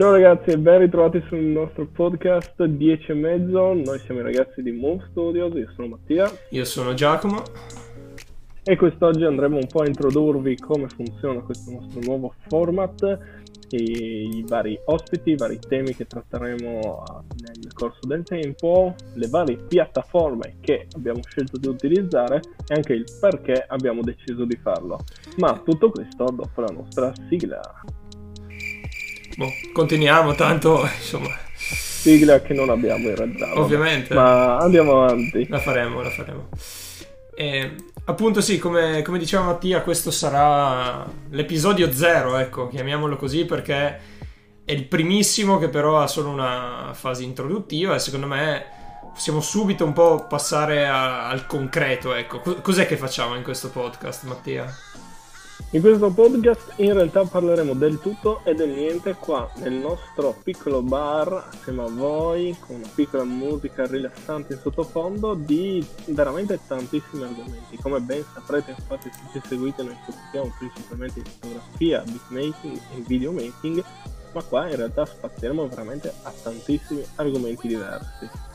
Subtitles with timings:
[0.00, 3.74] Ciao ragazzi e ben ritrovati sul nostro podcast 10 e mezzo.
[3.74, 6.26] Noi siamo i ragazzi di Move Studios, io sono Mattia.
[6.52, 7.42] Io sono Giacomo.
[8.64, 13.18] E quest'oggi andremo un po' a introdurvi come funziona questo nostro nuovo format,
[13.72, 20.56] i vari ospiti, i vari temi che tratteremo nel corso del tempo, le varie piattaforme
[20.60, 25.00] che abbiamo scelto di utilizzare e anche il perché abbiamo deciso di farlo.
[25.36, 27.60] Ma tutto questo dopo la nostra sigla.
[29.40, 31.34] Boh, continuiamo, tanto insomma.
[31.54, 33.58] Sigla che non abbiamo in realtà.
[33.58, 34.12] Ovviamente.
[34.12, 35.46] Ma andiamo avanti.
[35.48, 36.48] La faremo, la faremo.
[37.34, 37.74] E,
[38.04, 44.00] appunto sì, come, come, diceva Mattia, questo sarà l'episodio zero, ecco, chiamiamolo così perché
[44.62, 48.62] è il primissimo che però ha solo una fase introduttiva e secondo me
[49.10, 52.40] possiamo subito un po' passare a, al concreto, ecco.
[52.60, 54.70] Cos'è che facciamo in questo podcast, Mattia?
[55.72, 60.82] In questo podcast in realtà parleremo del tutto e del niente qua nel nostro piccolo
[60.82, 67.76] bar assieme a voi con una piccola musica rilassante in sottofondo di veramente tantissimi argomenti.
[67.76, 73.84] Come ben saprete infatti se ci seguite noi focussiamo principalmente in fotografia, beatmaking e videomaking,
[74.32, 78.49] ma qua in realtà spazieremo veramente a tantissimi argomenti diversi.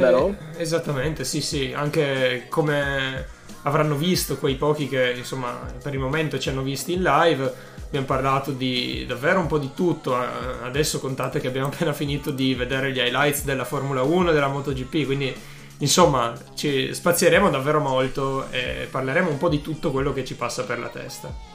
[0.00, 0.36] Vero?
[0.56, 6.38] Eh, esattamente, sì sì, anche come avranno visto quei pochi che insomma per il momento
[6.38, 7.74] ci hanno visti in live.
[7.86, 10.20] Abbiamo parlato di davvero un po' di tutto.
[10.20, 10.26] Eh,
[10.62, 14.48] adesso contate che abbiamo appena finito di vedere gli highlights della Formula 1 e della
[14.48, 15.34] MotoGP, quindi
[15.78, 20.64] insomma ci spazieremo davvero molto e parleremo un po' di tutto quello che ci passa
[20.64, 21.54] per la testa.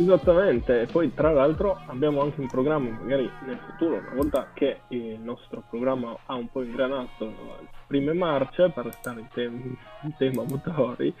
[0.00, 4.82] Esattamente, e poi tra l'altro abbiamo anche un programma, magari nel futuro, una volta che
[4.88, 7.24] il nostro programma ha un po' ingranato
[7.58, 11.12] le prime marce, per restare in, te- in tema motori,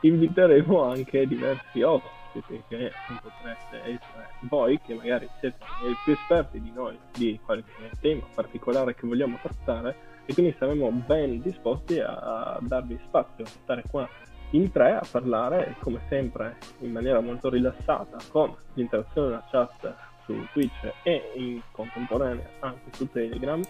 [0.00, 2.92] inviteremo anche diversi ospiti che
[3.22, 5.56] potreste essere voi, che magari siete
[6.02, 11.40] più esperti di noi di qualche tema particolare che vogliamo trattare, e quindi saremo ben
[11.40, 14.06] disposti a darvi spazio, a stare qua
[14.50, 20.34] in tre a parlare, come sempre, in maniera molto rilassata, con l'interazione della chat su
[20.52, 23.60] Twitch e in contemporanea anche su Telegram.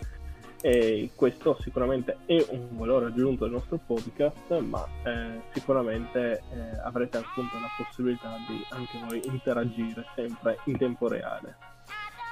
[0.63, 7.19] E questo sicuramente è un valore aggiunto del nostro podcast, ma eh, sicuramente eh, avrete
[7.19, 11.57] appunto la possibilità di anche voi interagire sempre in tempo reale.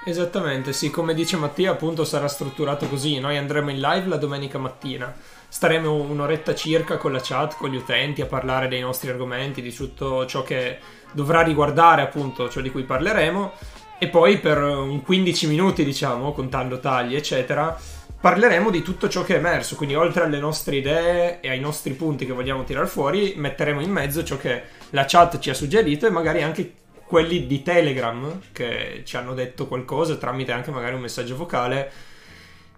[0.07, 3.19] Esattamente, sì, come dice Mattia, appunto sarà strutturato così.
[3.21, 5.15] Noi andremo in live la domenica mattina
[5.55, 9.73] staremo un'oretta circa con la chat, con gli utenti a parlare dei nostri argomenti, di
[9.73, 10.79] tutto ciò che
[11.13, 13.53] dovrà riguardare appunto ciò di cui parleremo.
[14.01, 17.79] E poi per un 15 minuti diciamo, contando tagli eccetera,
[18.21, 21.93] parleremo di tutto ciò che è emerso, quindi oltre alle nostre idee e ai nostri
[21.93, 24.61] punti che vogliamo tirare fuori, metteremo in mezzo ciò che
[24.91, 26.75] la chat ci ha suggerito e magari anche
[27.07, 31.93] quelli di Telegram che ci hanno detto qualcosa tramite anche magari un messaggio vocale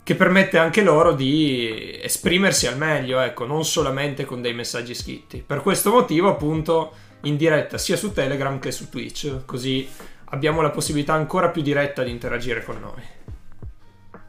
[0.06, 5.42] che permette anche loro di esprimersi al meglio, ecco, non solamente con dei messaggi scritti.
[5.44, 9.88] Per questo motivo, appunto, in diretta sia su Telegram che su Twitch, così
[10.26, 13.02] abbiamo la possibilità ancora più diretta di interagire con noi.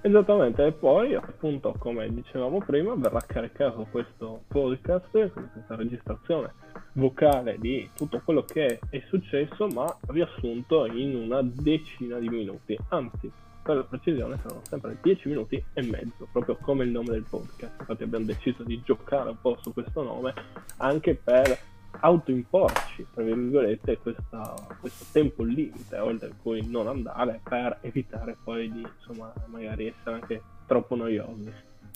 [0.01, 6.53] Esattamente, e poi appunto come dicevamo prima verrà caricato questo podcast, questa registrazione
[6.93, 13.31] vocale di tutto quello che è successo, ma riassunto in una decina di minuti, anzi
[13.67, 17.73] per la precisione sono sempre 10 minuti e mezzo, proprio come il nome del podcast.
[17.79, 20.33] Infatti abbiamo deciso di giocare un po' su questo nome
[20.77, 21.59] anche per
[21.99, 28.87] autoimporci, tra virgolette, questa, questo tempo limite oltre cui non andare per evitare poi di,
[28.99, 31.51] insomma, magari essere anche troppo noiosi.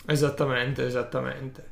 [0.08, 1.70] Esattamente, esattamente.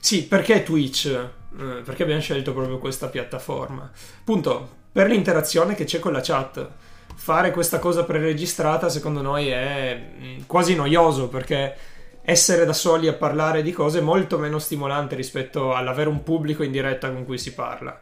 [0.00, 1.06] Sì, perché Twitch?
[1.06, 3.90] Eh, perché abbiamo scelto proprio questa piattaforma?
[4.20, 6.70] Appunto, per l'interazione che c'è con la chat
[7.18, 11.76] fare questa cosa preregistrata secondo noi è mm, quasi noioso perché
[12.22, 16.62] essere da soli a parlare di cose è molto meno stimolante rispetto all'avere un pubblico
[16.62, 18.00] in diretta con cui si parla.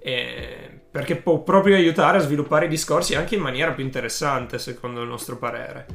[0.00, 5.02] E perché può proprio aiutare a sviluppare i discorsi anche in maniera più interessante, secondo
[5.02, 5.86] il nostro parere.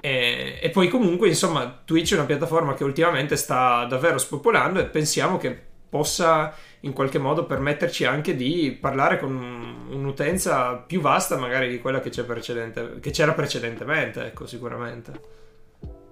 [0.00, 4.84] E, e pun comunque, insomma, Twitch è una piattaforma che ultimamente sta davvero spopolando e
[4.86, 11.68] pensiamo che possa in qualche modo permetterci anche di parlare con un'utenza più vasta magari
[11.68, 15.12] di quella che, precedente, che c'era precedentemente, ecco, sicuramente.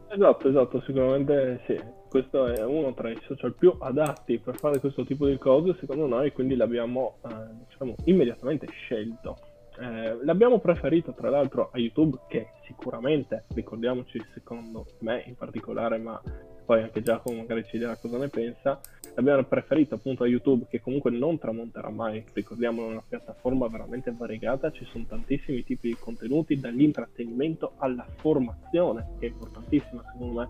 [0.09, 1.77] Esatto, esatto, sicuramente sì.
[2.09, 6.07] Questo è uno tra i social più adatti per fare questo tipo di cose, secondo
[6.07, 7.35] noi, quindi l'abbiamo eh,
[7.69, 9.37] diciamo, immediatamente scelto.
[9.81, 16.23] Eh, l'abbiamo preferito tra l'altro a YouTube, che sicuramente, ricordiamoci, secondo me in particolare, ma
[16.65, 18.79] poi anche Giacomo magari ci dirà cosa ne pensa,
[19.15, 24.71] abbiamo preferito appunto a YouTube che comunque non tramonterà mai, ricordiamo una piattaforma veramente variegata,
[24.71, 30.49] ci sono tantissimi tipi di contenuti, dall'intrattenimento alla formazione, che è importantissima secondo me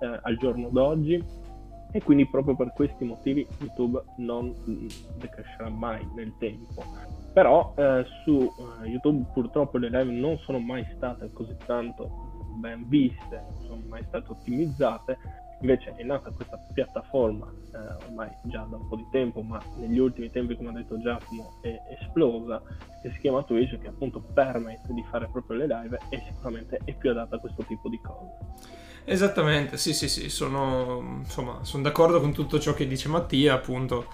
[0.00, 1.22] eh, al giorno d'oggi
[1.90, 4.52] e quindi proprio per questi motivi YouTube non
[5.18, 6.82] decrescerà mai nel tempo.
[7.32, 8.52] Però eh, su
[8.82, 13.82] eh, YouTube purtroppo le live non sono mai state così tanto ben viste, non sono
[13.88, 15.18] mai state ottimizzate
[15.64, 19.98] Invece è nata questa piattaforma eh, ormai già da un po' di tempo, ma negli
[19.98, 22.62] ultimi tempi, come ha detto Giacomo, è esplosa,
[23.00, 26.92] che si chiama Twitch, che appunto permette di fare proprio le live e sicuramente è
[26.92, 28.36] più adatta a questo tipo di cose.
[29.06, 34.08] Esattamente, sì, sì, sì, sono, insomma, sono d'accordo con tutto ciò che dice Mattia, appunto.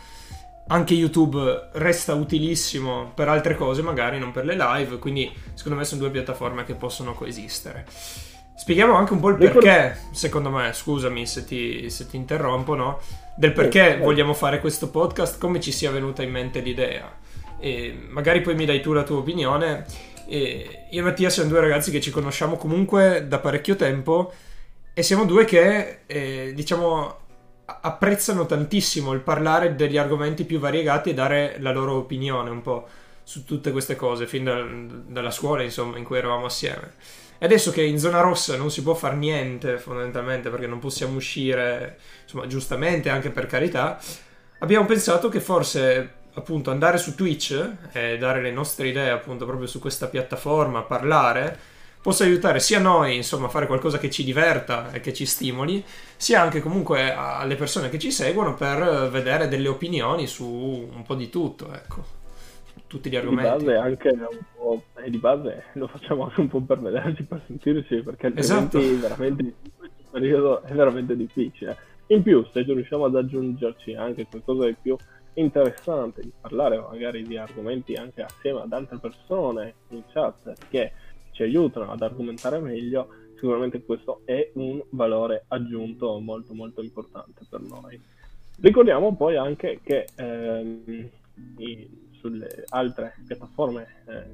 [0.69, 5.85] Anche YouTube resta utilissimo per altre cose, magari non per le live, quindi secondo me
[5.85, 7.87] sono due piattaforme che possono coesistere.
[8.61, 13.01] Spieghiamo anche un po' il perché, secondo me, scusami se ti, se ti interrompo, no?
[13.35, 17.11] Del perché vogliamo fare questo podcast, come ci sia venuta in mente l'idea.
[17.59, 19.87] E magari poi mi dai tu la tua opinione.
[20.27, 24.31] E io e Mattia siamo due ragazzi che ci conosciamo comunque da parecchio tempo
[24.93, 27.17] e siamo due che, eh, diciamo,
[27.65, 32.87] apprezzano tantissimo il parlare degli argomenti più variegati e dare la loro opinione un po'
[33.23, 36.93] su tutte queste cose, fin da, dalla scuola, insomma, in cui eravamo assieme.
[37.43, 41.17] E adesso che in zona rossa non si può fare niente, fondamentalmente, perché non possiamo
[41.17, 43.99] uscire, insomma, giustamente, anche per carità,
[44.59, 49.67] abbiamo pensato che forse appunto andare su Twitch e dare le nostre idee appunto proprio
[49.67, 51.59] su questa piattaforma, parlare,
[52.03, 55.83] possa aiutare sia noi, insomma, a fare qualcosa che ci diverta e che ci stimoli,
[56.19, 61.15] sia anche comunque alle persone che ci seguono per vedere delle opinioni su un po'
[61.15, 62.20] di tutto, ecco
[62.91, 63.59] tutti gli argomenti.
[63.59, 67.23] Di base anche un po', e di base lo facciamo anche un po' per vederci,
[67.23, 69.01] per sentirci, perché altrimenti esatto.
[69.01, 71.77] veramente in questo periodo è veramente difficile.
[72.09, 74.97] In più, se riusciamo ad aggiungerci anche qualcosa di più
[75.35, 80.91] interessante, di parlare magari di argomenti anche assieme ad altre persone in chat che
[81.31, 87.61] ci aiutano ad argomentare meglio, sicuramente questo è un valore aggiunto molto molto importante per
[87.61, 88.01] noi.
[88.61, 91.09] Ricordiamo poi anche che ehm,
[91.59, 94.25] i, sulle altre piattaforme eh,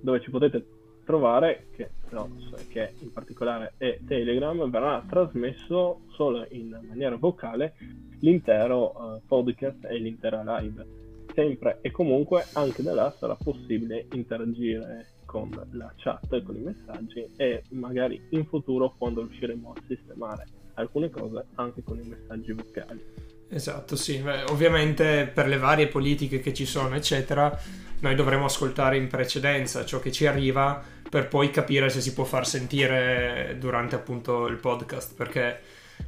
[0.00, 0.64] dove ci potete
[1.04, 2.30] trovare, che, no,
[2.68, 7.74] che in particolare è Telegram, verrà trasmesso solo in maniera vocale
[8.20, 11.02] l'intero uh, podcast e l'intera live.
[11.34, 17.26] Sempre e comunque anche da là sarà possibile interagire con la chat, con i messaggi
[17.36, 23.33] e magari in futuro quando riusciremo a sistemare alcune cose anche con i messaggi vocali.
[23.54, 24.18] Esatto, sì.
[24.18, 27.56] Beh, ovviamente per le varie politiche che ci sono, eccetera,
[28.00, 32.24] noi dovremo ascoltare in precedenza ciò che ci arriva per poi capire se si può
[32.24, 35.60] far sentire durante appunto il podcast, perché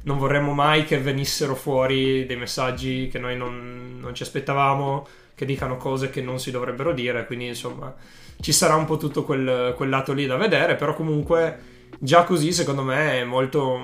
[0.03, 5.45] non vorremmo mai che venissero fuori dei messaggi che noi non, non ci aspettavamo, che
[5.45, 7.95] dicano cose che non si dovrebbero dire, quindi insomma
[8.41, 11.59] ci sarà un po' tutto quel, quel lato lì da vedere, però comunque
[11.97, 13.79] già così secondo me è molto,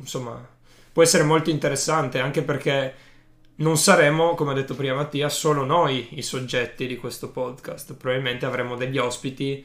[0.00, 0.54] insomma
[0.96, 2.94] può essere molto interessante anche perché
[3.56, 7.94] non saremo, come ha detto prima Mattia, solo noi i soggetti di questo podcast.
[7.96, 9.62] Probabilmente avremo degli ospiti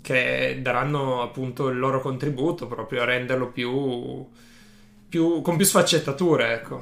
[0.00, 4.24] che daranno appunto il loro contributo proprio a renderlo più,
[5.08, 6.80] più con più sfaccettature, ecco.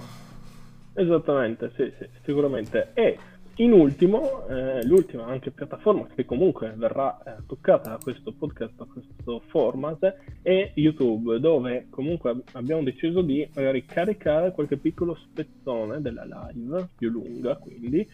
[0.92, 2.90] Esattamente, sì, sì, sicuramente.
[2.92, 3.18] E
[3.58, 8.86] in ultimo, eh, l'ultima anche piattaforma che comunque verrà eh, toccata da questo podcast, da
[8.86, 16.24] questo format, è YouTube, dove comunque abbiamo deciso di magari caricare qualche piccolo spezzone della
[16.24, 18.06] live, più lunga quindi,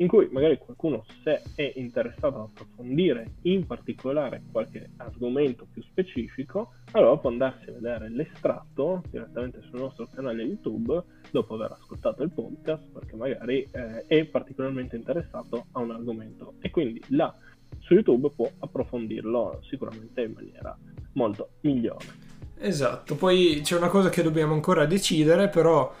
[0.00, 6.72] in cui magari qualcuno se è interessato ad approfondire in particolare qualche argomento più specifico,
[6.92, 12.30] allora può andarsi a vedere l'estratto direttamente sul nostro canale YouTube dopo aver ascoltato il
[12.30, 17.34] podcast perché magari eh, è particolarmente interessato a un argomento e quindi là
[17.78, 20.76] su YouTube può approfondirlo sicuramente in maniera
[21.12, 22.28] molto migliore.
[22.58, 25.92] Esatto, poi c'è una cosa che dobbiamo ancora decidere, però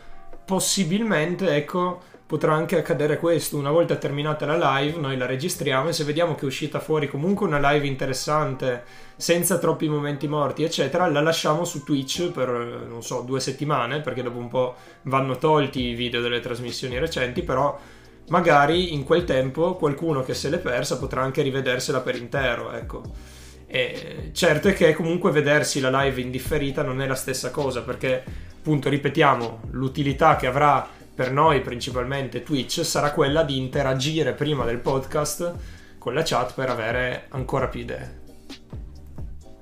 [0.44, 3.56] possibilmente, ecco, potrà anche accadere questo.
[3.56, 7.08] Una volta terminata la live, noi la registriamo e se vediamo che è uscita fuori
[7.08, 8.84] comunque una live interessante,
[9.16, 14.22] senza troppi momenti morti, eccetera, la lasciamo su Twitch per, non so, due settimane, perché
[14.22, 17.76] dopo un po' vanno tolti i video delle trasmissioni recenti, però
[18.28, 23.02] magari in quel tempo qualcuno che se l'è persa potrà anche rivedersela per intero, ecco.
[23.66, 28.22] E certo è che comunque vedersi la live indifferita non è la stessa cosa, perché
[28.56, 34.78] appunto ripetiamo, l'utilità che avrà per noi principalmente Twitch sarà quella di interagire prima del
[34.78, 35.54] podcast
[35.98, 38.20] con la chat per avere ancora più idee.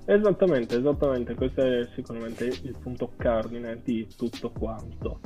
[0.04, 5.18] Esattamente, esattamente, questo è sicuramente il punto cardine di tutto quanto.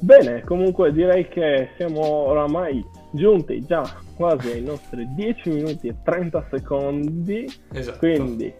[0.00, 3.82] Bene, comunque direi che siamo oramai giunti già
[4.16, 7.50] quasi ai nostri 10 minuti e 30 secondi.
[7.72, 7.98] Esatto.
[8.00, 8.52] Quindi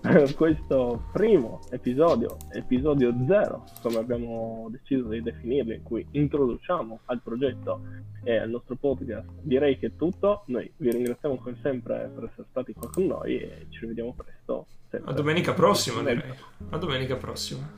[0.34, 7.82] questo primo episodio, episodio 0, come abbiamo deciso di definirlo, in cui introduciamo al progetto
[8.24, 10.44] e al nostro podcast, direi che è tutto.
[10.46, 14.66] Noi vi ringraziamo come sempre per essere stati qua con noi e ci rivediamo presto.
[15.04, 16.34] A domenica prossima, direi.
[16.70, 17.68] A domenica prossima.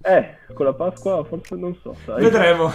[0.00, 2.22] Eh, con la Pasqua forse non so, sai.
[2.22, 2.70] Vedremo.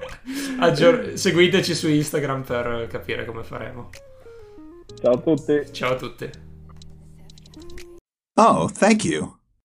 [0.60, 3.88] Aggior- seguiteci su Instagram per capire come faremo.
[5.00, 5.72] Ciao a tutti.
[5.72, 6.48] Ciao a tutti.
[8.42, 9.39] Oh, thank you.